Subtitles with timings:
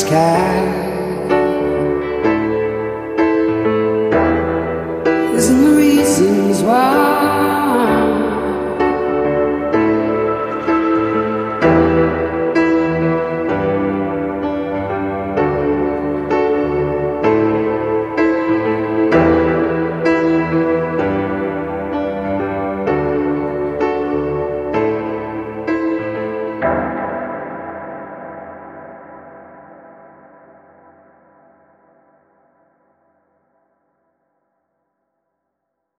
[0.00, 0.79] sky.